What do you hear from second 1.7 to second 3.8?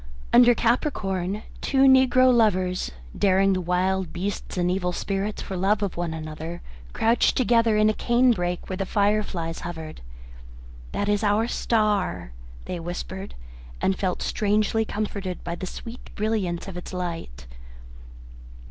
negro lovers, daring the